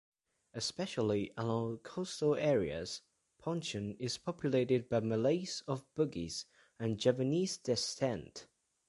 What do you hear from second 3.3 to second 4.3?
Pontian is